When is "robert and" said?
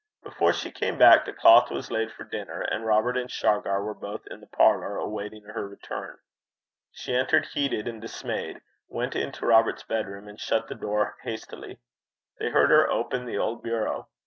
2.87-3.29